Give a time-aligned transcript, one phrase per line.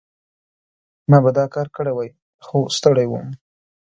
[1.09, 2.09] ما به دا کار کړی وای،
[2.45, 3.27] خو ستړی وم.